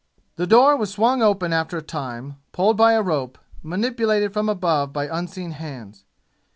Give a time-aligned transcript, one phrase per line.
[0.35, 4.91] The door was swung open after a time, pulled by a rope, manipulated from above
[4.91, 6.05] by unseen hands.